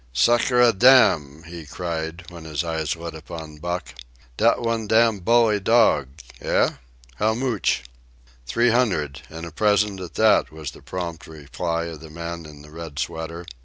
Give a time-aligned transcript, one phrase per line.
[0.15, 3.93] "Sacredam!" he cried, when his eyes lit upon Buck.
[4.37, 6.07] "Dat one dam bully dog!
[6.41, 6.71] Eh?
[7.17, 7.83] How moch?"
[8.47, 12.63] "Three hundred, and a present at that," was the prompt reply of the man in
[12.63, 13.45] the red sweater.